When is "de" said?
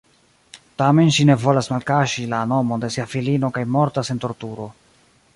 2.85-2.89